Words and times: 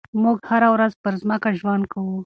موږ 0.21 0.37
هره 0.49 0.69
ورځ 0.75 0.91
پر 1.03 1.13
ځمکه 1.21 1.49
ژوند 1.59 1.83
کوو. 1.93 2.15